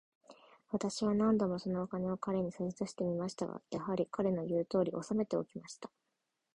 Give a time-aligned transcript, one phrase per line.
[0.71, 5.91] 私は何度も、そのお金を彼に差し出してみましたが、やはり、彼の言うとおりに、おさめておきました。